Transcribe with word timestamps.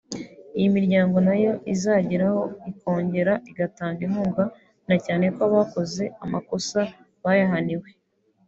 iyi 0.57 0.69
miryango 0.75 1.15
nayo 1.27 1.51
izageraho 1.73 2.41
ikongera 2.71 3.33
igatanga 3.51 3.99
inkunga 4.07 4.43
na 4.87 4.95
cyane 5.05 5.25
ko 5.35 5.39
abakoze 5.47 6.03
amakosa 6.23 6.79
bayahaniwe 7.23 7.89